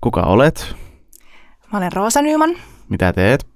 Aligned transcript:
Kuka 0.00 0.22
olet? 0.22 0.76
Mä 1.72 1.78
olen 1.78 1.92
Roosa 1.92 2.22
Nyman. 2.22 2.50
Mitä 2.88 3.12
teet? 3.12 3.46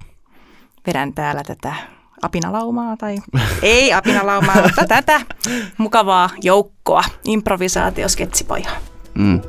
Vedän 0.86 1.14
täällä 1.14 1.42
tätä 1.46 1.74
apinalaumaa 2.22 2.96
tai 2.96 3.17
ei 3.62 3.92
apinalaumaa, 3.92 4.62
mutta 4.62 4.87
tätä 4.87 5.21
mukavaa 5.79 6.30
joukkoa, 6.43 7.03
improvisaatiosketsipoja. 7.25 8.71
Mm. 9.15 9.41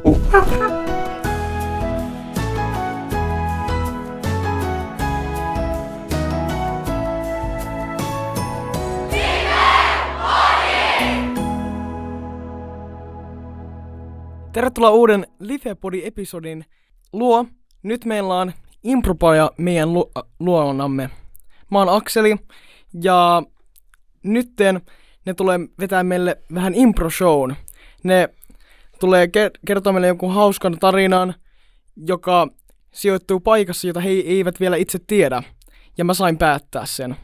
Tervetuloa 14.52 14.90
uuden 14.90 15.28
Livepodi-episodin 15.40 16.66
luo. 17.20 17.46
Nyt 17.84 18.06
meillä 18.06 18.34
on 18.40 18.54
impropaja 18.84 19.52
meidän 19.58 19.94
lu- 19.94 20.12
äh, 20.18 20.24
luonamme. 20.40 21.10
Mä 21.72 21.80
oon 21.80 21.90
Akseli 21.90 22.36
ja 23.04 23.44
nytten 24.24 24.82
ne 25.26 25.34
tulee 25.34 25.60
vetää 25.80 26.04
meille 26.04 26.42
vähän 26.54 26.74
impro-shown. 26.74 27.56
Ne 28.04 28.30
tulee 29.00 29.26
ker- 29.26 29.60
kertoa 29.68 29.94
meille 29.94 30.08
jonkun 30.08 30.34
hauskan 30.34 30.78
tarinan, 30.80 31.34
joka 31.96 32.48
sijoittuu 32.94 33.40
paikassa, 33.40 33.88
jota 33.88 34.00
he 34.00 34.10
eivät 34.10 34.60
vielä 34.60 34.76
itse 34.76 35.00
tiedä. 35.08 35.44
Ja 35.98 36.06
mä 36.06 36.14
sain 36.14 36.38
päättää 36.38 36.86
sen. 36.86 37.16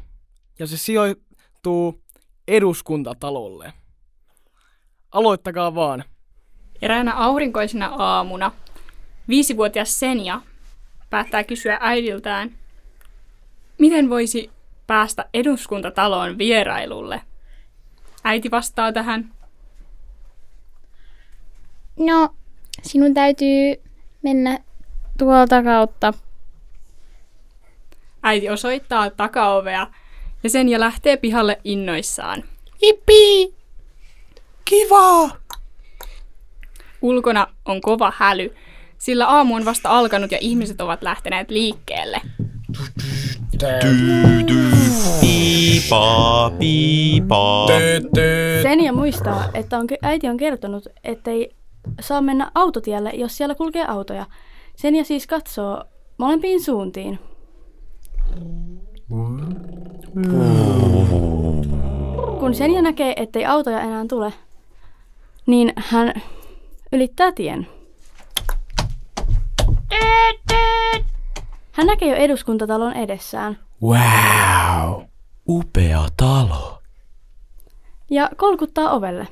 Ja 0.60 0.68
se 0.68 0.78
sijoittuu 0.78 2.02
eduskuntatalolle. 2.48 3.74
Aloittakaa 5.12 5.76
vaan. 5.76 6.04
Eräänä 6.82 7.14
aurinkoisena 7.16 7.88
aamuna 7.88 8.52
viisivuotias 9.30 10.00
Senja 10.00 10.42
päättää 11.10 11.44
kysyä 11.44 11.78
äidiltään, 11.82 12.52
miten 13.78 14.10
voisi 14.10 14.52
päästä 14.88 15.26
eduskuntataloon 15.34 16.38
vierailulle. 16.38 17.22
Äiti 18.24 18.52
vastaa 18.52 18.92
tähän. 18.92 19.32
No, 22.00 22.30
sinun 22.82 23.14
täytyy 23.14 23.76
mennä 24.22 24.60
tuolta 25.18 25.64
kautta. 25.64 26.14
Äiti 28.24 28.50
osoittaa 28.50 29.10
takaovea 29.10 29.88
ja 30.44 30.50
Senja 30.50 30.80
lähtee 30.80 31.18
pihalle 31.18 31.62
innoissaan. 31.64 32.44
Hippi! 32.84 33.56
Kiva! 34.66 35.30
Ulkona 37.02 37.48
on 37.66 37.82
kova 37.82 38.14
häly, 38.16 38.56
sillä 39.02 39.28
aamu 39.28 39.56
on 39.56 39.66
vasta 39.66 39.90
alkanut 39.90 40.32
ja 40.32 40.38
ihmiset 40.42 40.82
ovat 40.82 41.04
lähteneet 41.04 41.52
liikkeelle. 41.52 42.22
Piipa. 46.60 47.68
Senja 48.62 48.94
muistaa, 48.94 49.50
että 49.54 49.78
on, 49.78 49.88
äiti 50.02 50.28
on 50.28 50.38
kertonut, 50.38 50.88
ettei 51.04 51.50
saa 52.02 52.22
mennä 52.22 52.52
autotielle, 52.56 53.10
jos 53.10 53.38
siellä 53.38 53.56
kulkee 53.56 53.86
autoja. 53.86 54.26
Senja 54.76 55.04
siis 55.04 55.28
katsoo 55.28 55.84
molempiin 56.18 56.64
suuntiin. 56.64 57.20
Kun 62.40 62.54
Senja 62.54 62.82
näkee, 62.82 63.14
ettei 63.16 63.46
autoja 63.46 63.82
enää 63.82 64.06
tule, 64.10 64.34
niin 65.46 65.74
hän 65.78 66.14
ylittää 66.92 67.32
tien. 67.32 67.68
Hän 71.72 71.88
näkee 71.88 72.10
jo 72.10 72.16
eduskuntatalon 72.16 72.94
edessään 72.94 73.60
Wow, 73.84 75.02
upea 75.48 76.06
talo. 76.18 76.82
ja 78.10 78.30
kolkuttaa 78.38 78.92
ovelle. 78.92 79.28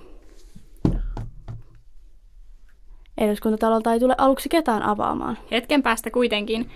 Eduskuntatalolta 3.17 3.93
ei 3.93 3.99
tule 3.99 4.15
aluksi 4.17 4.49
ketään 4.49 4.83
avaamaan. 4.83 5.37
Hetken 5.51 5.83
päästä 5.83 6.11
kuitenkin 6.11 6.71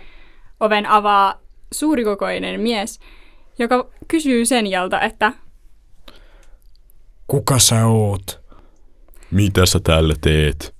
oven 0.59 0.85
avaa 0.85 1.39
suurikokoinen 1.73 2.61
mies, 2.61 2.99
joka 3.59 3.89
kysyy 4.07 4.45
Senjalta, 4.45 5.01
että 5.01 5.33
Kuka 7.27 7.59
sä 7.59 7.85
oot? 7.85 8.41
Mitä 9.31 9.65
sä 9.65 9.79
täällä 9.79 10.13
teet? 10.21 10.75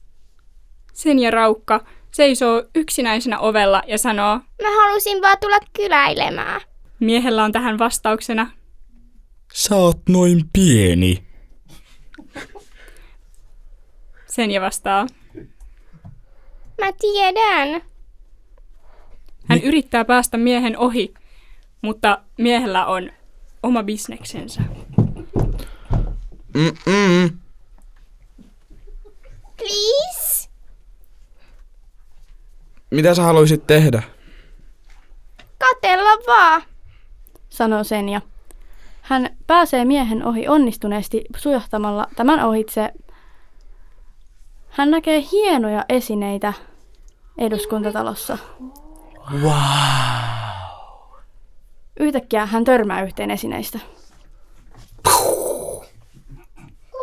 Senja 0.94 1.32
Raukka 1.32 1.86
seisoo 2.14 2.64
yksinäisenä 2.76 3.40
ovella 3.40 3.82
ja 3.88 3.98
sanoo, 3.98 4.36
Mä 4.62 4.70
halusin 4.84 5.22
vaan 5.22 5.38
tulla 5.42 5.58
kyläilemään. 5.78 6.62
miehellä 7.00 7.44
on 7.44 7.52
tähän 7.52 7.80
vastauksena, 7.80 8.52
Sä 9.54 9.76
oot 9.76 10.02
noin 10.10 10.44
pieni. 10.54 11.24
Senja 14.26 14.62
vastaa. 14.62 15.08
Mä 16.82 16.92
tiedän. 17.02 17.82
Hän 19.50 19.60
yrittää 19.64 20.06
päästä 20.06 20.38
miehen 20.38 20.78
ohi, 20.78 21.14
mutta 21.82 22.18
miehellä 22.38 22.86
on 22.86 23.12
oma 23.64 23.84
bisneksensä. 23.84 24.62
Mm-mm. 26.54 27.40
Please? 29.58 30.13
Mitä 32.94 33.16
sä 33.16 33.24
haluaisit 33.24 33.68
tehdä? 33.68 34.04
Katella 35.58 36.26
vaan. 36.28 36.62
sanoo 37.50 37.84
Senja. 37.84 38.22
Hän 39.02 39.38
pääsee 39.48 39.86
miehen 39.86 40.26
ohi 40.26 40.48
onnistuneesti 40.48 41.24
sujahtamalla 41.38 42.08
tämän 42.16 42.46
ohitse. 42.46 42.92
Hän 44.70 44.92
näkee 44.92 45.24
hienoja 45.32 45.86
esineitä 45.90 46.54
eduskuntatalossa. 47.38 48.38
Wow. 49.42 49.54
Yhtäkkiä 52.00 52.46
hän 52.46 52.64
törmää 52.64 53.04
yhteen 53.04 53.32
esineistä. 53.32 53.80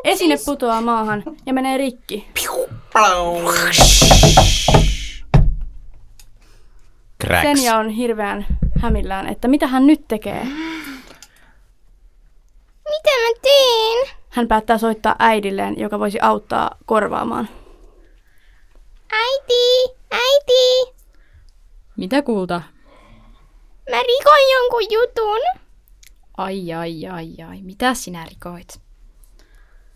Esine 0.05 0.37
putoaa 0.47 0.81
maahan 0.81 1.23
ja 1.47 1.53
menee 1.53 1.79
rikki. 1.79 2.29
Cracks. 7.31 7.43
Senja 7.43 7.77
on 7.77 7.89
hirveän 7.89 8.47
hämillään, 8.81 9.27
että 9.29 9.49
mitä 9.49 9.67
hän 9.67 9.87
nyt 9.87 10.09
tekee. 10.09 10.45
Mitä 12.89 13.11
mä 13.11 13.41
teen? 13.43 14.09
Hän 14.29 14.49
päättää 14.49 14.79
soittaa 14.79 15.17
äidilleen, 15.19 15.81
joka 15.81 15.99
voisi 15.99 16.19
auttaa 16.21 16.77
korvaamaan. 16.87 17.49
Äiti, 19.13 19.97
äiti. 20.11 20.95
Mitä 21.97 22.23
kulta? 22.23 22.63
Mä 23.91 23.97
rikoin 23.97 24.51
jonkun 24.55 24.83
jutun. 24.91 25.41
Ai, 26.37 26.73
ai, 26.73 27.07
ai, 27.07 27.35
ai. 27.49 27.63
Mitä 27.63 27.95
sinä 27.95 28.27
rikoit? 28.31 28.81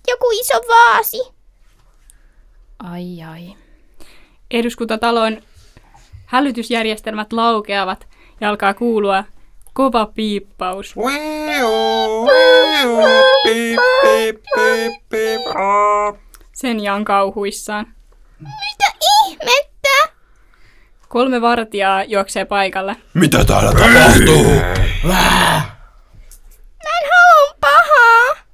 Joku 0.09 0.31
iso 0.41 0.55
vaasi. 0.69 1.35
Ai, 2.79 3.23
ai. 3.23 3.57
Eduskuntatalon 4.51 5.43
hälytysjärjestelmät 6.27 7.33
laukeavat 7.33 8.09
ja 8.41 8.49
alkaa 8.49 8.75
kuulua 8.75 9.25
kova 9.73 10.07
piippaus. 10.07 10.95
Senja 16.53 16.95
on 16.95 17.05
kauhuissaan. 17.05 17.87
Mitä 18.41 18.93
ihmettä? 19.27 20.15
Kolme 21.09 21.41
vartijaa 21.41 22.05
juoksee 22.05 22.45
paikalle. 22.45 22.97
Mitä 23.15 23.45
täällä 23.45 23.73
tapahtuu? 23.73 24.45
Mä 25.05 25.21
en 26.85 27.11
halua 27.15 27.55
pahaa. 27.61 28.45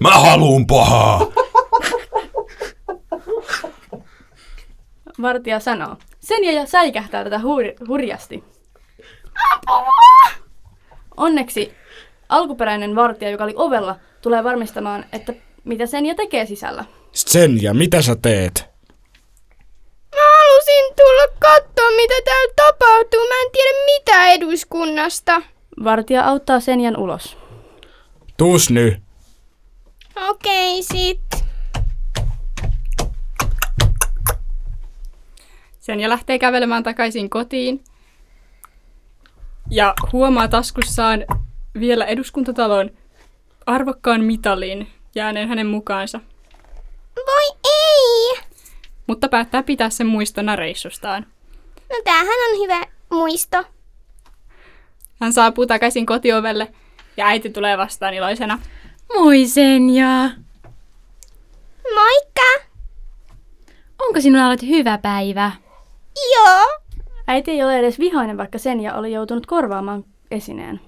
Mä 0.00 0.10
haluun 0.10 0.66
pahaa. 0.66 1.20
Vartija 5.22 5.60
sanoo. 5.60 5.96
Senja 6.20 6.52
ja 6.52 6.66
säikähtää 6.66 7.24
tätä 7.24 7.38
hur- 7.38 7.86
hurjasti. 7.88 8.44
Onneksi 11.16 11.72
alkuperäinen 12.28 12.96
vartija, 12.96 13.30
joka 13.30 13.44
oli 13.44 13.54
ovella, 13.56 13.96
tulee 14.22 14.44
varmistamaan, 14.44 15.04
että 15.12 15.32
mitä 15.64 15.86
Senja 15.86 16.14
tekee 16.14 16.46
sisällä. 16.46 16.84
Senja, 17.12 17.74
mitä 17.74 18.02
sä 18.02 18.16
teet? 18.22 18.70
Mä 20.14 20.22
halusin 20.38 20.94
tulla 20.96 21.38
katsoa, 21.38 21.90
mitä 21.96 22.14
täällä 22.24 22.52
tapahtuu. 22.56 23.20
Mä 23.28 23.34
en 23.44 23.52
tiedä 23.52 23.78
mitä 23.86 24.28
eduskunnasta. 24.32 25.42
Vartija 25.84 26.24
auttaa 26.28 26.60
Senjan 26.60 26.96
ulos. 26.96 27.36
Tuus 28.36 28.70
nyt. 28.70 28.94
Okei, 30.28 30.82
sit. 30.82 31.39
Sen 35.90 36.00
ja 36.00 36.08
lähtee 36.08 36.38
kävelemään 36.38 36.82
takaisin 36.82 37.30
kotiin. 37.30 37.84
Ja 39.70 39.94
huomaa 40.12 40.48
taskussaan 40.48 41.24
vielä 41.80 42.04
eduskuntatalon 42.04 42.90
arvokkaan 43.66 44.24
mitalin 44.24 44.88
jääneen 45.14 45.48
hänen 45.48 45.66
mukaansa. 45.66 46.20
Voi 47.16 47.56
ei! 47.64 48.40
Mutta 49.06 49.28
päättää 49.28 49.62
pitää 49.62 49.90
sen 49.90 50.06
muistona 50.06 50.56
reissustaan. 50.56 51.26
No 51.90 51.96
tämähän 52.04 52.50
on 52.50 52.62
hyvä 52.62 52.86
muisto. 53.10 53.64
Hän 55.20 55.32
saapuu 55.32 55.66
takaisin 55.66 56.06
kotiovelle 56.06 56.72
ja 57.16 57.26
äiti 57.26 57.50
tulee 57.50 57.78
vastaan 57.78 58.14
iloisena. 58.14 58.58
Moi 59.14 59.46
Senja! 59.46 60.30
Moikka! 61.94 62.68
Onko 63.98 64.20
sinulla 64.20 64.46
ollut 64.46 64.62
hyvä 64.62 64.98
päivä? 64.98 65.52
Joo. 66.34 66.80
Äiti 67.26 67.50
ei 67.50 67.62
ole 67.62 67.78
edes 67.78 67.98
vihainen, 67.98 68.36
vaikka 68.36 68.58
Senja 68.58 68.94
oli 68.94 69.12
joutunut 69.12 69.46
korvaamaan 69.46 70.04
esineen. 70.30 70.80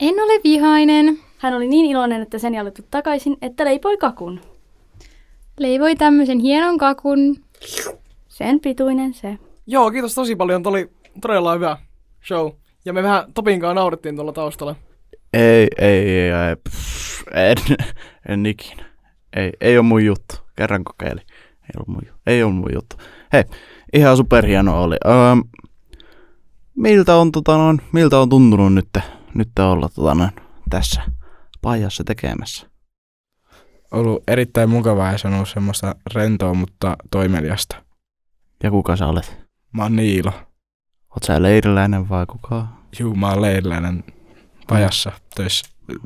En 0.00 0.14
ole 0.14 0.40
vihainen. 0.44 1.18
Hän 1.38 1.54
oli 1.54 1.68
niin 1.68 1.86
iloinen, 1.86 2.22
että 2.22 2.38
Senja 2.38 2.62
oli 2.62 2.70
tullut 2.70 2.90
takaisin, 2.90 3.36
että 3.42 3.64
leipoi 3.64 3.96
kakun. 3.96 4.40
Leivoi 5.58 5.96
tämmöisen 5.96 6.38
hienon 6.38 6.78
kakun. 6.78 7.36
Sen 8.28 8.60
pituinen 8.60 9.14
se. 9.14 9.38
Joo, 9.66 9.90
kiitos 9.90 10.14
tosi 10.14 10.36
paljon. 10.36 10.62
Tämä 10.62 10.70
oli 10.70 10.90
todella 11.20 11.52
hyvä 11.54 11.76
show. 12.28 12.50
Ja 12.84 12.92
me 12.92 13.02
vähän 13.02 13.32
Topinkaan 13.34 13.76
naurettiin 13.76 14.16
tuolla 14.16 14.32
taustalla. 14.32 14.76
Ei, 15.32 15.68
ei, 15.78 16.08
ei, 16.08 16.30
ei 16.30 16.56
pff, 16.56 17.22
en, 17.34 17.76
en 18.28 18.46
ikinä. 18.46 18.84
Ei, 19.36 19.52
ei 19.60 19.78
ole 19.78 19.86
mun 19.86 20.04
juttu. 20.04 20.34
Kerran 20.56 20.84
kokeili. 20.84 21.20
Ei 21.40 21.70
ollut 21.76 21.88
mun, 21.88 22.02
ei 22.26 22.42
ollut 22.42 22.56
mun 22.56 22.70
juttu. 22.74 22.96
Hei, 23.32 23.44
ihan 23.94 24.16
superhieno 24.16 24.82
oli. 24.82 24.96
Öö, 25.06 25.14
miltä 26.76 27.16
on, 27.16 27.32
tota 27.32 27.56
noin, 27.56 27.80
miltä 27.92 28.18
on 28.18 28.28
tuntunut 28.28 28.74
nyt, 28.74 28.88
nyt 29.34 29.58
olla 29.58 29.88
tota 29.88 30.14
noin, 30.14 30.30
tässä 30.70 31.02
pajassa 31.62 32.04
tekemässä? 32.04 32.66
Ollut 33.90 34.22
erittäin 34.28 34.70
mukavaa 34.70 35.12
ja 35.12 35.18
se 35.18 35.28
on 35.28 35.34
ollut 35.34 35.48
semmoista 35.48 35.94
rentoa, 36.14 36.54
mutta 36.54 36.96
toimeliasta. 37.10 37.76
Ja 38.62 38.70
kuka 38.70 38.96
sä 38.96 39.06
olet? 39.06 39.36
Mä 39.72 39.82
oon 39.82 39.96
Niilo. 39.96 40.32
Oot 41.10 41.22
sä 41.26 41.42
leiriläinen 41.42 42.08
vai 42.08 42.26
kuka? 42.26 42.66
Juu, 42.98 43.14
mä 43.14 43.28
oon 43.28 43.42
leiriläinen 43.42 44.04
pajassa 44.68 45.12
töissä. 45.34 45.66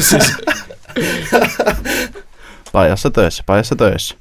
siis, 0.00 0.36
Pajassa 2.72 3.10
töissä, 3.10 3.42
pajassa 3.46 3.76
töissä. 3.76 4.16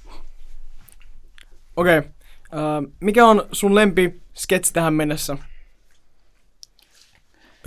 Okei. 1.77 1.97
Okay. 1.97 2.11
Uh, 2.53 2.93
mikä 2.99 3.25
on 3.25 3.47
sun 3.51 3.75
lempi 3.75 4.21
sketsi 4.37 4.73
tähän 4.73 4.93
mennessä? 4.93 5.37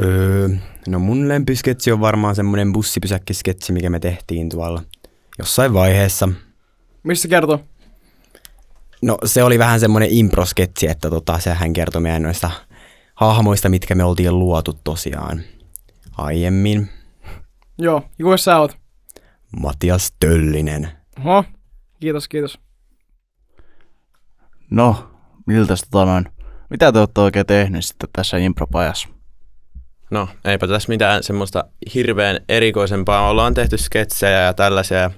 Öö, 0.00 0.48
no 0.88 0.98
mun 0.98 1.28
lempisketsi 1.28 1.92
on 1.92 2.00
varmaan 2.00 2.34
semmonen 2.34 2.72
bussipysäkkisketsi, 2.72 3.72
mikä 3.72 3.90
me 3.90 4.00
tehtiin 4.00 4.48
tuolla 4.48 4.82
jossain 5.38 5.74
vaiheessa. 5.74 6.28
Missä 7.02 7.28
kertoo? 7.28 7.60
No 9.02 9.18
se 9.24 9.42
oli 9.42 9.58
vähän 9.58 9.80
semmonen 9.80 10.08
improsketsi, 10.10 10.86
että 10.86 11.10
tota, 11.10 11.38
sehän 11.38 11.72
kertoi 11.72 12.02
meidän 12.02 12.22
noista 12.22 12.50
hahmoista, 13.14 13.68
mitkä 13.68 13.94
me 13.94 14.04
oltiin 14.04 14.38
luotu 14.38 14.78
tosiaan 14.84 15.40
aiemmin. 16.16 16.88
Joo, 17.78 18.02
ja 18.18 18.24
kuka 18.24 18.36
sä 18.36 18.58
oot? 18.58 18.76
Matias 19.60 20.12
Töllinen. 20.20 20.88
Oho, 21.24 21.44
kiitos, 22.00 22.28
kiitos. 22.28 22.58
No, 24.70 25.11
miltä 25.46 25.75
tota 25.90 26.05
noin, 26.05 26.25
mitä 26.70 26.93
te 26.93 26.99
olette 26.99 27.20
oikein 27.20 27.46
tehnyt 27.46 27.84
sitten 27.84 28.08
tässä 28.12 28.37
impropajassa? 28.37 29.08
No, 30.11 30.28
eipä 30.44 30.67
tässä 30.67 30.88
mitään 30.88 31.22
semmoista 31.22 31.64
hirveän 31.94 32.40
erikoisempaa. 32.49 33.28
Ollaan 33.28 33.55
tehty 33.55 33.78
sketsejä 33.78 34.40
ja 34.40 34.55
tällaisia. 34.55 35.11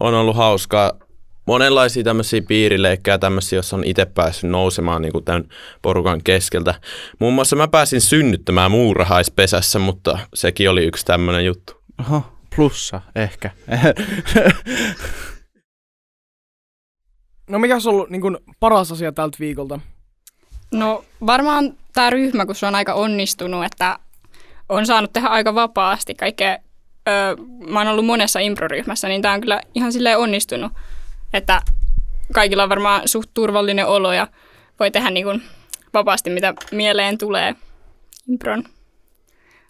On 0.00 0.14
ollut 0.14 0.36
hauskaa. 0.36 0.92
Monenlaisia 1.46 2.04
tämmöisiä 2.04 2.42
piirileikkejä, 2.48 3.18
tämmöisiä, 3.18 3.56
joissa 3.56 3.76
on 3.76 3.84
itse 3.84 4.04
päässyt 4.04 4.50
nousemaan 4.50 5.02
niin 5.02 5.12
kuin 5.12 5.24
tämän 5.24 5.44
porukan 5.82 6.20
keskeltä. 6.24 6.74
Muun 7.18 7.34
muassa 7.34 7.56
mä 7.56 7.68
pääsin 7.68 8.00
synnyttämään 8.00 8.70
muurahaispesässä, 8.70 9.78
mutta 9.78 10.18
sekin 10.34 10.70
oli 10.70 10.84
yksi 10.84 11.06
tämmöinen 11.06 11.44
juttu. 11.44 11.82
Oho, 12.00 12.22
plussa, 12.56 13.00
ehkä. 13.14 13.50
No 17.52 17.58
mikä 17.58 17.76
on 17.76 17.80
ollut 17.86 18.10
niin 18.10 18.20
kun, 18.20 18.38
paras 18.60 18.92
asia 18.92 19.12
tältä 19.12 19.36
viikolta? 19.40 19.80
No 20.70 21.04
varmaan 21.26 21.74
tämä 21.92 22.10
ryhmä, 22.10 22.46
kun 22.46 22.54
se 22.54 22.66
on 22.66 22.74
aika 22.74 22.94
onnistunut, 22.94 23.64
että 23.64 23.98
on 24.68 24.86
saanut 24.86 25.12
tehdä 25.12 25.28
aika 25.28 25.54
vapaasti 25.54 26.14
kaikkea. 26.14 26.58
Öö, 27.08 27.36
mä 27.68 27.80
oon 27.80 27.88
ollut 27.88 28.06
monessa 28.06 28.40
improryhmässä, 28.40 29.08
niin 29.08 29.22
tämä 29.22 29.34
on 29.34 29.40
kyllä 29.40 29.60
ihan 29.74 29.92
silleen 29.92 30.18
onnistunut, 30.18 30.72
että 31.32 31.62
kaikilla 32.32 32.62
on 32.62 32.68
varmaan 32.68 33.08
suht 33.08 33.30
turvallinen 33.34 33.86
olo 33.86 34.12
ja 34.12 34.26
voi 34.80 34.90
tehdä 34.90 35.10
niin 35.10 35.26
kuin 35.26 35.42
vapaasti, 35.94 36.30
mitä 36.30 36.54
mieleen 36.70 37.18
tulee 37.18 37.54
impron 38.28 38.64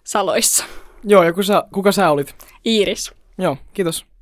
saloissa. 0.03 0.65
Joo, 1.03 1.23
ja 1.23 1.33
kuka 1.33 1.43
sä, 1.43 1.63
kuka 1.73 1.91
sä 1.91 2.09
olit? 2.09 2.35
Iiris. 2.65 3.11
Joo, 3.37 3.57
kiitos. 3.73 4.12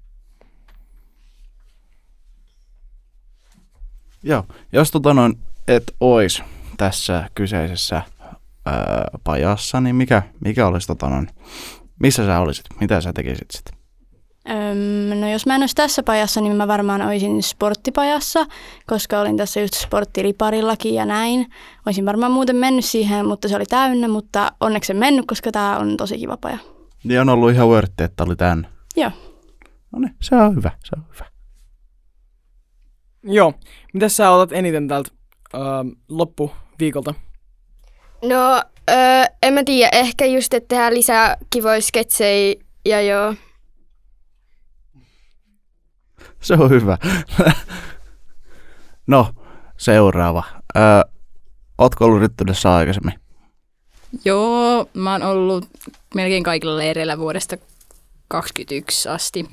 Joo, 4.23 4.43
jos 4.73 4.91
tota 4.91 5.13
noin 5.13 5.37
et 5.67 5.83
ois 5.99 6.43
tässä 6.77 7.29
kyseisessä 7.35 8.01
ää, 8.65 9.07
pajassa, 9.23 9.81
niin 9.81 9.95
mikä, 9.95 10.23
mikä 10.45 10.67
olisi 10.67 10.87
tota 10.87 11.09
noin, 11.09 11.27
missä 11.99 12.25
sä 12.25 12.39
olisit, 12.39 12.65
mitä 12.79 13.01
sä 13.01 13.13
tekisit 13.13 13.51
sitten? 13.51 13.81
Öm, 14.49 15.19
no 15.19 15.31
jos 15.31 15.45
mä 15.45 15.55
en 15.55 15.61
olisi 15.61 15.75
tässä 15.75 16.03
pajassa, 16.03 16.41
niin 16.41 16.55
mä 16.55 16.67
varmaan 16.67 17.01
olisin 17.01 17.43
sporttipajassa, 17.43 18.45
koska 18.87 19.19
olin 19.19 19.37
tässä 19.37 19.59
just 19.59 19.73
sporttiriparillakin 19.73 20.93
ja 20.93 21.05
näin. 21.05 21.47
Olisin 21.85 22.05
varmaan 22.05 22.31
muuten 22.31 22.55
mennyt 22.55 22.85
siihen, 22.85 23.25
mutta 23.25 23.47
se 23.47 23.55
oli 23.55 23.65
täynnä, 23.65 24.07
mutta 24.07 24.51
onneksi 24.59 24.93
en 24.93 24.97
mennyt, 24.97 25.25
koska 25.27 25.51
tää 25.51 25.77
on 25.77 25.97
tosi 25.97 26.17
kiva 26.17 26.37
paja. 26.37 26.57
Niin 27.03 27.21
on 27.21 27.29
ollut 27.29 27.51
ihan 27.51 27.67
wörtti, 27.67 28.03
että 28.03 28.23
oli 28.23 28.35
tänne. 28.35 28.67
Joo. 28.95 29.11
No 29.91 29.99
niin, 29.99 30.15
se 30.21 30.35
on 30.35 30.55
hyvä, 30.55 30.71
se 30.83 30.95
on 30.97 31.03
hyvä. 31.13 31.25
Joo, 33.23 33.53
mitä 33.93 34.09
sä 34.09 34.29
otat 34.29 34.51
eniten 34.51 34.87
tältä 34.87 35.11
öö, 35.53 35.61
loppuviikolta? 36.09 37.13
No, 38.23 38.61
öö, 38.89 39.23
en 39.43 39.53
mä 39.53 39.63
tiedä. 39.63 39.89
Ehkä 39.93 40.25
just, 40.25 40.53
että 40.53 40.67
tehdään 40.67 40.93
lisää 40.93 41.37
kivoja 41.49 41.81
sketsejä 41.81 42.55
ja 42.85 43.01
joo. 43.01 43.35
Se 46.41 46.53
on 46.53 46.69
hyvä. 46.69 46.97
no, 49.07 49.33
seuraava. 49.77 50.43
Öö, 50.77 51.01
ootko 51.77 52.05
ollut 52.05 52.21
ryttydessä 52.21 52.75
aikaisemmin? 52.75 53.13
Joo, 54.25 54.89
mä 54.93 55.11
oon 55.11 55.23
ollut 55.23 55.65
melkein 56.15 56.43
kaikilla 56.43 56.77
leireillä 56.77 57.17
vuodesta 57.17 57.57
21 58.27 59.09
asti. 59.09 59.45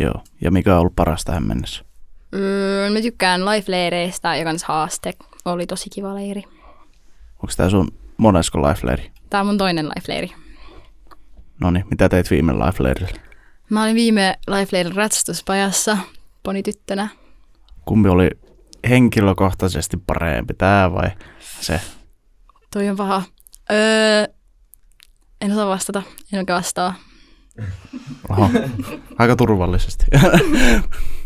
Joo, 0.00 0.14
ja 0.40 0.50
mikä 0.50 0.74
on 0.74 0.80
ollut 0.80 0.96
paras 0.96 1.24
tähän 1.24 1.46
mennessä? 1.46 1.85
Öö, 2.34 2.90
mä 2.90 3.00
tykkään 3.00 3.40
life-leireistä 3.40 4.36
ja 4.36 4.44
kans 4.44 4.64
haaste. 4.64 5.12
Oli 5.44 5.66
tosi 5.66 5.90
kiva 5.90 6.14
leiri. 6.14 6.42
Onko 7.34 7.52
tää 7.56 7.70
sun 7.70 7.88
monesko 8.16 8.58
life-leiri? 8.58 9.10
Tää 9.30 9.40
on 9.40 9.46
mun 9.46 9.58
toinen 9.58 9.86
life-leiri. 9.88 10.32
No 11.60 11.70
niin, 11.70 11.84
mitä 11.90 12.08
teit 12.08 12.30
viime 12.30 12.52
life-leirillä? 12.52 13.20
Mä 13.70 13.82
olin 13.82 13.94
viime 13.94 14.38
life-leirin 14.46 14.96
ratsastuspajassa 14.96 15.98
ponityttönä. 16.42 17.08
Kumpi 17.84 18.08
oli 18.08 18.30
henkilökohtaisesti 18.88 19.96
parempi, 19.96 20.54
tää 20.54 20.92
vai 20.92 21.10
se? 21.60 21.80
Toi 22.72 22.88
on 22.88 22.96
paha. 22.96 23.22
Öö, 23.70 24.24
en 25.40 25.52
osaa 25.52 25.66
vastata. 25.68 26.02
En 26.32 26.38
oikein 26.38 26.56
vastaa. 26.56 26.94
Oho, 28.28 28.50
aika 29.18 29.36
turvallisesti. 29.36 30.06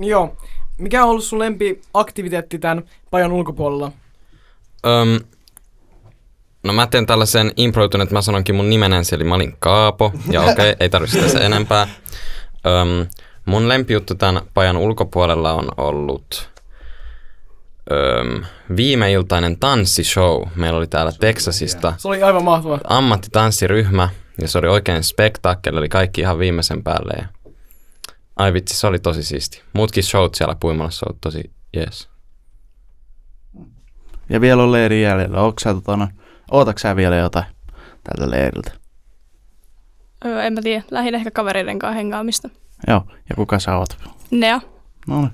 Joo. 0.00 0.36
Mikä 0.78 1.04
on 1.04 1.10
ollut 1.10 1.24
sun 1.24 1.38
lempi 1.38 1.80
aktiviteetti 1.94 2.58
tämän 2.58 2.84
pajan 3.10 3.32
ulkopuolella? 3.32 3.92
Öm, 4.86 5.20
no 6.62 6.72
mä 6.72 6.86
teen 6.86 7.06
tällaisen 7.06 7.52
improitun, 7.56 8.00
että 8.00 8.14
mä 8.14 8.22
sanonkin 8.22 8.54
mun 8.54 8.70
nimen 8.70 8.92
ensin, 8.92 9.16
eli 9.16 9.24
mä 9.24 9.34
olin 9.34 9.56
Kaapo. 9.58 10.12
Ja 10.30 10.40
okei, 10.50 10.52
okay, 10.52 10.74
ei 10.80 10.88
tarvitse 10.88 11.20
tässä 11.20 11.40
enempää. 11.40 11.88
Öm, 12.66 13.06
mun 13.46 13.68
lempijuttu 13.68 14.14
tämän 14.14 14.42
pajan 14.54 14.76
ulkopuolella 14.76 15.52
on 15.52 15.68
ollut 15.76 16.50
öm, 17.92 18.44
viimeiltainen 18.76 19.58
tanssishow. 19.58 20.42
Meillä 20.56 20.78
oli 20.78 20.86
täällä 20.86 21.12
Texasista 21.20 21.94
Se 21.96 22.08
oli 22.08 22.22
aivan 22.22 22.44
mahtava. 22.44 22.78
ammattitanssiryhmä, 22.84 24.08
ja 24.40 24.48
se 24.48 24.58
oli 24.58 24.68
oikein 24.68 25.04
spektaakkeli, 25.04 25.78
eli 25.78 25.88
kaikki 25.88 26.20
ihan 26.20 26.38
viimeisen 26.38 26.82
päälle. 26.82 27.12
Ja 27.18 27.26
ai 28.40 28.52
vitsi, 28.52 28.76
se 28.76 28.86
oli 28.86 28.98
tosi 28.98 29.22
siisti. 29.22 29.62
Muutkin 29.72 30.02
showt 30.04 30.34
siellä 30.34 30.56
Puimalassa 30.60 31.06
on 31.08 31.18
tosi 31.20 31.50
jees. 31.76 32.08
Ja 34.28 34.40
vielä 34.40 34.62
on 34.62 34.72
leiri 34.72 35.02
jäljellä. 35.02 35.40
Onko 35.40 35.60
sä, 35.60 35.74
tota, 35.74 35.96
no, 35.96 36.08
ootatko 36.50 36.78
sä 36.78 36.96
vielä 36.96 37.16
jotain 37.16 37.44
tältä 38.04 38.30
leiriltä? 38.30 38.72
Öö, 40.24 40.42
en 40.42 40.52
mä 40.52 40.62
tiedä. 40.62 40.84
Lähinnä 40.90 41.18
ehkä 41.18 41.30
kavereiden 41.30 41.78
kanssa 41.78 41.94
hengaamista. 41.96 42.50
Joo, 42.88 43.02
ja 43.28 43.36
kuka 43.36 43.58
sä 43.58 43.76
oot? 43.76 43.98
Nea. 44.30 44.60
No 45.06 45.20
niin, 45.20 45.32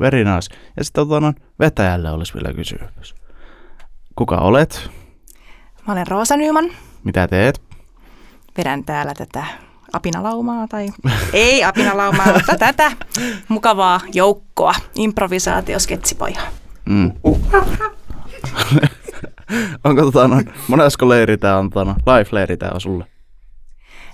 very 0.00 0.24
nice. 0.24 0.54
Ja 0.76 0.84
sitten 0.84 1.08
tota, 1.08 1.20
no, 1.20 1.32
vetäjälle 1.58 2.10
olisi 2.10 2.34
vielä 2.34 2.54
kysymys. 2.54 3.14
Kuka 4.16 4.36
olet? 4.36 4.90
Mä 5.86 5.92
olen 5.92 6.06
Roosa 6.06 6.36
Nyman. 6.36 6.70
Mitä 7.04 7.28
teet? 7.28 7.62
Vedän 8.58 8.84
täällä 8.84 9.14
tätä 9.14 9.44
apinalaumaa 9.96 10.68
tai 10.68 10.88
ei 11.32 11.64
apinalaumaa, 11.64 12.32
mutta 12.32 12.56
tätä 12.58 12.92
mukavaa 13.48 14.00
joukkoa, 14.14 14.74
improvisaatiosketsipojaa. 14.94 16.46
Mm. 16.84 17.12
Onko 19.84 20.02
tota, 20.02 20.28
no, 20.28 20.42
monesko 20.68 21.08
leiri 21.08 21.38
tää 21.38 21.58
on, 21.58 21.70
tota, 21.70 21.84
no, 21.84 21.92
life-leiri 21.92 22.56
tää 22.56 22.70
on 22.74 22.80
sulle? 22.80 23.06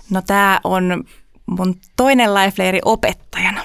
No 0.09 0.21
tää 0.21 0.59
on 0.63 1.03
mun 1.45 1.75
toinen 1.95 2.33
life-leiri 2.33 2.79
opettajana, 2.85 3.61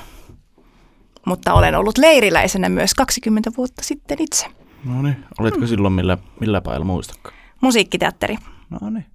mutta 1.27 1.55
olen 1.55 1.75
ollut 1.75 1.99
leiriläisenä 1.99 2.69
myös 2.69 2.95
20 2.95 3.51
vuotta 3.57 3.83
sitten 3.85 4.23
itse. 4.23 4.47
No 4.85 5.03
niin, 5.03 5.25
olitko 5.39 5.67
silloin 5.67 5.95
millä, 5.95 6.19
millä 6.41 6.61
pailla 6.61 6.85
muistatko? 6.85 7.31
Musiikkiteatteri. 7.61 8.37
No 8.71 8.91
niin, 8.91 9.07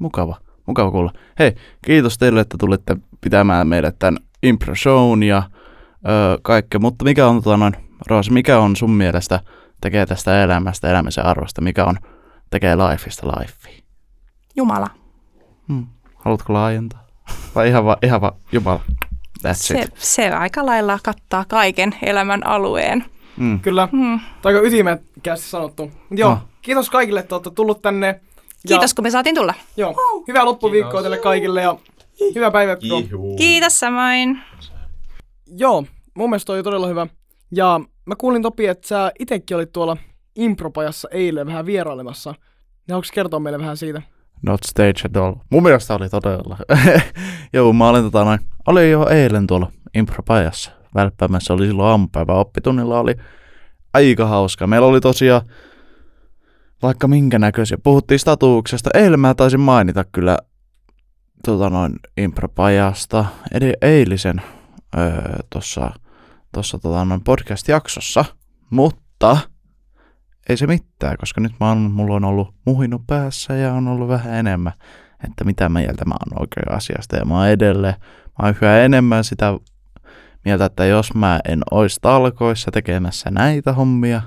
mukava. 0.00 0.36
Mukava 0.72 0.90
kuulla. 0.90 1.12
Hei, 1.38 1.54
kiitos 1.84 2.18
teille, 2.18 2.40
että 2.40 2.56
tulitte 2.60 2.96
pitämään 3.20 3.66
meille 3.68 3.92
tämän 3.98 4.16
impro 4.42 4.74
shown 4.74 5.22
ja 5.22 5.42
öö, 6.08 6.38
kaikkea. 6.42 6.80
Mutta 6.80 7.04
mikä 7.04 7.26
on, 7.26 7.42
tota 7.42 7.56
noin, 7.56 7.76
Roos, 8.06 8.30
mikä 8.30 8.58
on 8.58 8.76
sun 8.76 8.90
mielestä 8.90 9.40
tekee 9.80 10.06
tästä 10.06 10.42
elämästä 10.44 10.90
elämisen 10.90 11.24
arvosta? 11.26 11.60
Mikä 11.60 11.84
on 11.84 11.96
tekee 12.50 12.76
lifeista 12.76 13.26
lifea? 13.26 13.82
Jumala. 14.56 14.86
Hmm. 15.68 15.86
Haluatko 16.14 16.52
laajentaa? 16.52 17.06
Vai 17.54 17.68
ihan 17.68 17.84
vaan, 17.84 17.96
ihan 18.02 18.20
va, 18.20 18.32
Jumala? 18.52 18.80
That's 19.38 19.52
Se, 19.54 19.78
it. 19.80 19.92
se 19.96 20.30
aika 20.30 20.66
lailla 20.66 20.98
kattaa 21.04 21.44
kaiken 21.48 21.94
elämän 22.02 22.46
alueen. 22.46 23.04
Mm. 23.36 23.60
Kyllä. 23.60 23.88
Mm. 23.92 24.20
Tai 24.42 24.54
aika 24.54 24.66
ytimekkäästi 24.66 25.46
sanottu. 25.48 25.90
Mut 26.10 26.18
joo, 26.18 26.30
Oh. 26.32 26.38
kiitos 26.62 26.90
kaikille, 26.90 27.20
että 27.20 27.34
olette 27.34 27.50
tullut 27.50 27.82
tänne. 27.82 28.20
Ja, 28.64 28.68
Kiitos, 28.68 28.94
kun 28.94 29.02
me 29.02 29.10
saatiin 29.10 29.34
tulla. 29.34 29.54
Joo, 29.76 29.94
hyvää 30.28 30.44
loppuviikkoa 30.44 31.00
teille 31.00 31.18
kaikille 31.18 31.62
ja 31.62 31.76
hyvää 32.34 32.50
päivää. 32.50 32.76
Kiitos 33.38 33.80
samoin. 33.80 34.40
Joo, 35.46 35.84
mun 36.14 36.30
mielestä 36.30 36.52
oli 36.52 36.62
todella 36.62 36.86
hyvä. 36.86 37.06
Ja 37.52 37.80
mä 38.06 38.16
kuulin 38.16 38.42
Topi, 38.42 38.66
että 38.66 38.88
sä 38.88 39.12
itekin 39.18 39.56
olit 39.56 39.72
tuolla 39.72 39.96
impropajassa 40.36 41.08
eilen 41.10 41.46
vähän 41.46 41.66
vierailemassa. 41.66 42.30
Niin 42.32 42.92
haluatko 42.92 43.10
kertoa 43.14 43.40
meille 43.40 43.58
vähän 43.58 43.76
siitä? 43.76 44.02
Not 44.42 44.60
stage 44.66 45.00
at 45.04 45.16
all. 45.16 45.34
Mun 45.50 45.62
mielestä 45.62 45.94
oli 45.94 46.08
todella. 46.08 46.56
Joo, 47.52 47.72
mä 47.72 47.88
olin, 47.88 48.02
tota, 48.04 48.24
noin, 48.24 48.38
olin 48.66 48.90
jo 48.90 49.08
eilen 49.08 49.46
tuolla 49.46 49.72
impropajassa 49.94 50.70
välppäämässä. 50.94 51.54
Oli 51.54 51.66
silloin 51.66 51.88
aamupäivä 51.88 52.32
oppitunnilla. 52.32 53.00
Oli 53.00 53.14
aika 53.94 54.26
hauska. 54.26 54.66
Meillä 54.66 54.86
oli 54.86 55.00
tosiaan 55.00 55.42
vaikka 56.82 57.08
minkä 57.08 57.38
näköisiä. 57.38 57.78
Puhuttiin 57.82 58.18
statuuksesta. 58.18 58.90
Eilen 58.94 59.20
mä 59.20 59.34
taisin 59.34 59.60
mainita 59.60 60.04
kyllä 60.04 60.38
tota 61.44 61.70
noin 61.70 61.92
impropajasta. 62.16 63.24
Eli 63.52 63.74
eilisen 63.82 64.42
öö, 64.98 65.36
tuossa 65.50 65.90
tossa, 66.52 66.78
tota 66.78 67.04
noin 67.04 67.24
podcast-jaksossa. 67.24 68.24
Mutta 68.70 69.38
ei 70.48 70.56
se 70.56 70.66
mitään, 70.66 71.16
koska 71.16 71.40
nyt 71.40 71.52
mä 71.60 71.68
oon, 71.68 71.78
mulla 71.78 72.14
on 72.14 72.24
ollut 72.24 72.54
muhinut 72.66 73.02
päässä 73.06 73.54
ja 73.54 73.72
on 73.72 73.88
ollut 73.88 74.08
vähän 74.08 74.34
enemmän, 74.34 74.72
että 75.24 75.44
mitä 75.44 75.68
mieltä 75.68 76.04
mä 76.04 76.14
oon 76.14 76.42
oikein 76.42 76.76
asiasta. 76.76 77.16
Ja 77.16 77.24
mä 77.24 77.34
oon 77.38 77.48
edelleen, 77.48 77.94
mä 77.98 78.46
oon 78.46 78.54
yhä 78.62 78.80
enemmän 78.80 79.24
sitä 79.24 79.58
mieltä, 80.44 80.64
että 80.64 80.84
jos 80.84 81.14
mä 81.14 81.40
en 81.48 81.62
ois 81.70 81.98
talkoissa 82.00 82.70
tekemässä 82.70 83.30
näitä 83.30 83.72
hommia, 83.72 84.22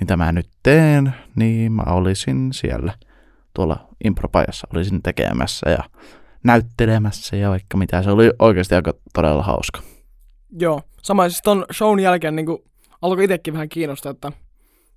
mitä 0.00 0.16
mä 0.16 0.32
nyt 0.32 0.48
teen, 0.62 1.14
niin 1.36 1.72
mä 1.72 1.82
olisin 1.86 2.52
siellä 2.52 2.94
tuolla 3.54 3.88
impropajassa, 4.04 4.68
olisin 4.74 5.02
tekemässä 5.02 5.70
ja 5.70 5.84
näyttelemässä 6.44 7.36
ja 7.36 7.50
vaikka 7.50 7.76
mitä. 7.76 8.02
Se 8.02 8.10
oli 8.10 8.30
oikeasti 8.38 8.74
aika 8.74 8.92
todella 9.14 9.42
hauska. 9.42 9.80
Joo, 10.60 10.82
sama 11.02 11.28
siis 11.28 11.42
ton 11.42 11.64
shown 11.72 12.00
jälkeen 12.00 12.36
niin 12.36 12.46
alkoi 13.02 13.24
itsekin 13.24 13.54
vähän 13.54 13.68
kiinnostaa, 13.68 14.10
että 14.10 14.32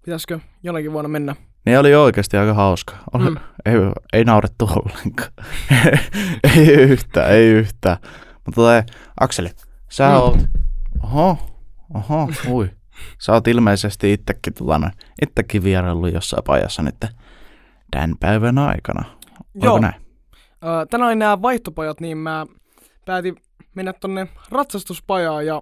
pitäisikö 0.06 0.40
jonakin 0.64 0.92
vuonna 0.92 1.10
mennä. 1.10 1.36
Ne 1.66 1.80
oli 1.80 1.96
oikeasti 1.96 2.38
aika 2.38 2.54
hauska. 2.54 2.94
Oli, 3.14 3.30
Mm. 3.30 3.38
ei, 3.66 3.74
ei 4.14 4.24
naurettu 4.24 4.70
ollenkaan. 4.76 5.32
ei 6.58 6.68
yhtään, 6.68 7.32
ei 7.32 7.48
yhtään. 7.48 7.98
Mutta 8.46 8.62
tota, 8.62 8.84
Akseli, 9.20 9.50
sä 9.90 10.10
mm. 10.10 10.16
oot... 10.16 10.38
Oho, 11.04 11.38
oho, 11.94 12.30
ui. 12.50 12.70
Sä 13.20 13.34
oot 13.34 13.48
ilmeisesti 13.48 14.14
itsekin, 14.14 14.54
tota, 14.54 14.92
itsekin 15.22 15.64
vieraillut 15.64 16.14
jossain 16.14 16.44
pajassa 16.44 16.82
nyt 16.82 17.06
tämän 17.92 18.16
päivän 18.20 18.58
aikana. 18.58 19.04
Onko 19.56 19.66
Joo. 19.66 19.80
näin? 19.80 19.94
Öö, 20.64 20.86
tänään 20.86 21.08
oli 21.08 21.16
nämä 21.16 21.42
vaihtopajat, 21.42 22.02
niin 22.02 22.18
mä 22.18 22.46
päätin 23.06 23.36
mennä 23.76 23.94
tonne 23.94 24.28
ratsastuspajaan 24.52 25.46
ja 25.46 25.62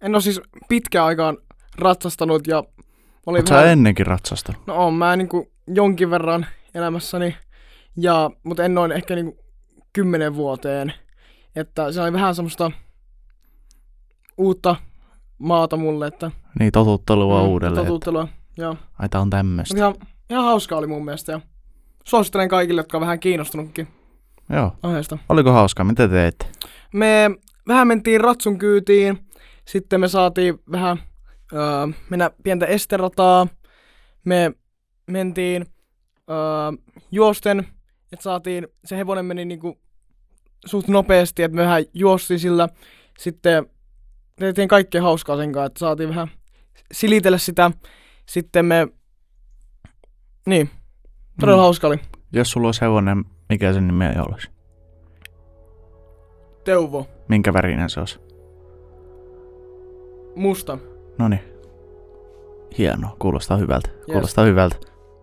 en 0.00 0.14
ole 0.14 0.22
siis 0.22 0.40
pitkään 0.68 1.06
aikaan 1.06 1.38
ratsastanut 1.78 2.46
ja 2.46 2.64
oli 3.26 3.38
Oot 3.38 3.46
sä 3.46 3.72
ennenkin 3.72 4.06
ratsastanut? 4.06 4.66
No 4.66 4.86
on 4.86 4.94
mä 4.94 5.16
niinku 5.16 5.52
jonkin 5.66 6.10
verran 6.10 6.46
elämässäni, 6.74 7.36
ja, 7.96 8.30
mutta 8.42 8.64
en 8.64 8.74
noin 8.74 8.92
ehkä 8.92 9.14
niinku 9.14 9.44
kymmenen 9.92 10.34
vuoteen. 10.34 10.92
Että 11.56 11.92
se 11.92 12.00
oli 12.00 12.12
vähän 12.12 12.34
semmoista 12.34 12.70
uutta 14.38 14.76
maata 15.42 15.76
mulle, 15.76 16.06
että 16.06 16.30
Niin, 16.58 16.72
totuttelua 16.72 17.42
mm, 17.42 17.48
uudelleen. 17.48 17.86
totuttelua. 17.86 18.28
Joo. 18.56 18.76
Ai 18.98 19.08
tää 19.08 19.20
on 19.20 19.30
tämmöstä. 19.30 19.74
Mut 19.74 19.78
ihan, 19.78 19.94
ihan 20.30 20.44
hauskaa 20.44 20.78
oli 20.78 20.86
mun 20.86 21.04
mielestä 21.04 21.32
ja 21.32 21.40
suosittelen 22.04 22.48
kaikille, 22.48 22.78
jotka 22.80 22.96
on 22.96 23.00
vähän 23.00 23.20
kiinnostunutkin 23.20 23.88
Joo. 24.50 24.72
aiheesta. 24.82 25.18
Oliko 25.28 25.52
hauskaa? 25.52 25.84
Mitä 25.84 26.08
teitte? 26.08 26.46
Me 26.94 27.30
vähän 27.68 27.88
mentiin 27.88 28.20
ratsun 28.20 28.58
kyytiin, 28.58 29.18
sitten 29.64 30.00
me 30.00 30.08
saatiin 30.08 30.58
vähän 30.72 30.98
öö, 31.52 31.60
mennä 32.10 32.30
pientä 32.42 32.66
esterataa. 32.66 33.46
Me 34.24 34.52
mentiin 35.10 35.66
öö, 36.30 36.36
juosten, 37.10 37.58
että 38.12 38.22
saatiin, 38.22 38.68
se 38.84 38.96
hevonen 38.96 39.24
meni 39.24 39.44
niinku 39.44 39.78
suht 40.66 40.88
nopeasti, 40.88 41.42
että 41.42 41.56
me 41.56 41.62
vähän 41.62 41.84
juostiin 41.94 42.40
sillä. 42.40 42.68
Sitten 43.18 43.66
tehtiin 44.38 44.68
kaikkea 44.68 45.02
hauskaa 45.02 45.36
sen 45.36 45.52
kanssa, 45.52 45.66
että 45.66 45.78
saatiin 45.78 46.08
vähän 46.08 46.28
silitellä 46.92 47.38
sitä. 47.38 47.70
Sitten 48.28 48.64
me, 48.66 48.88
niin, 50.46 50.70
todella 51.40 51.58
Mm. 51.58 51.62
hauska 51.62 51.86
oli. 51.86 51.96
Jos 52.32 52.50
sulla 52.50 52.68
olisi 52.68 52.80
hevonen, 52.80 53.24
mikä 53.48 53.72
sen 53.72 53.86
nimi 53.86 54.04
olisi? 54.28 54.48
Teuvo, 56.64 57.06
Minkä 57.28 57.52
värinen 57.52 57.90
se 57.90 58.00
olisi? 58.00 58.20
musta. 60.36 60.78
No 61.18 61.28
niin. 61.28 61.40
Hienoa, 62.78 63.16
kuulostaa 63.18 63.56
hyvältä. 63.56 63.90
Kuulostaa 64.06 64.44
hyvältä. 64.44 64.76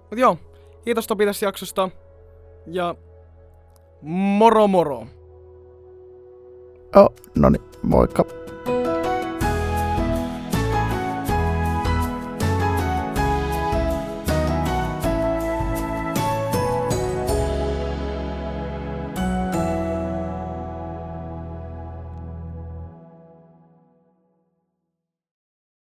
Mut 0.10 0.20
joo, 0.20 0.38
kiitos 0.86 1.08
Topi 1.08 1.26
tästä 1.26 1.46
jaksosta. 1.46 1.90
Ja 2.68 2.96
moro 4.02 4.68
moro. 4.68 5.08
Oh, 6.96 7.14
no 7.36 7.50
niin, 7.50 7.62
moikka. 7.84 8.26